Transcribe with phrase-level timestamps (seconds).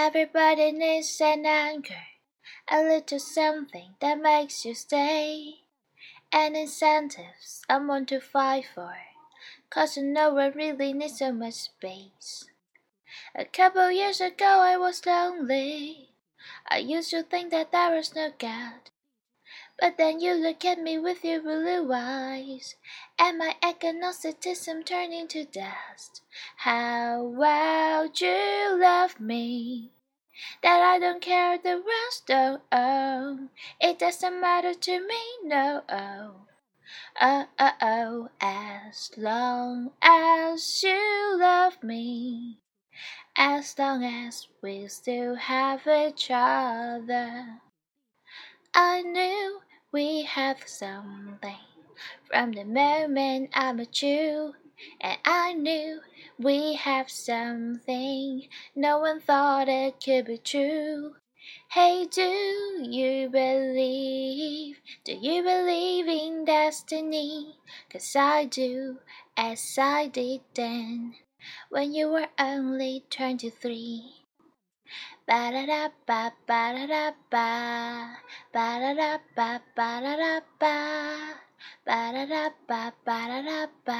[0.00, 2.06] Everybody needs an anchor,
[2.70, 5.62] a little something that makes you stay.
[6.32, 8.96] An incentive, someone to fight for,
[9.70, 12.44] cause no one really needs so much space.
[13.34, 16.10] A couple years ago I was lonely.
[16.70, 18.90] I used to think that there was no God.
[19.80, 22.74] But then you look at me with your blue eyes,
[23.16, 26.22] and my agnosticism turned to dust.
[26.56, 29.92] How well you love me,
[30.64, 32.28] that I don't care the rest.
[32.28, 33.48] Oh, oh,
[33.80, 35.84] it doesn't matter to me, no.
[35.88, 36.34] Oh,
[37.20, 42.58] oh, oh, oh as long as you love me,
[43.36, 47.60] as long as we still have each other.
[48.80, 49.58] I knew
[49.90, 51.66] we have something
[52.30, 54.54] from the moment I met you.
[55.00, 55.98] And I knew
[56.38, 58.46] we have something
[58.76, 61.16] no one thought it could be true.
[61.72, 64.76] Hey, do you believe?
[65.02, 67.56] Do you believe in destiny?
[67.92, 68.98] Cause I do,
[69.36, 71.16] as I did then,
[71.68, 74.27] when you were only 23.
[75.24, 78.20] 巴啦啦巴巴啦啦巴
[78.52, 80.68] 巴啦啦巴巴啦啦巴
[81.84, 83.94] 巴啦啦巴巴啦啦巴